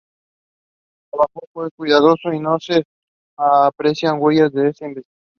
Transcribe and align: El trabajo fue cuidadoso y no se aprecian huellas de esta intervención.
El 1.03 1.09
trabajo 1.11 1.47
fue 1.53 1.69
cuidadoso 1.77 2.33
y 2.33 2.39
no 2.39 2.57
se 2.59 2.83
aprecian 3.37 4.17
huellas 4.19 4.51
de 4.51 4.69
esta 4.69 4.85
intervención. 4.87 5.15